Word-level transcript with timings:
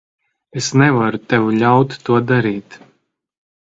Es 0.61 0.69
nevaru 0.81 1.21
tev 1.33 1.45
ļaut 1.65 1.93
to 2.09 2.17
darīt. 2.33 2.79